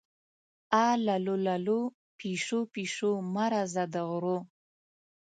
اللو 0.87 1.35
للو، 1.45 1.79
پیشو-پیشو 2.17 3.11
مه 3.33 3.45
راځه 3.53 3.83
د 3.93 3.95
غرو 4.09 4.37